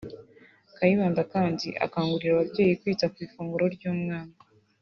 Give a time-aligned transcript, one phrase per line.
[0.75, 4.33] Kayibanda kandi akangurira ababyeyi kwita ku ifunguro ry’umwana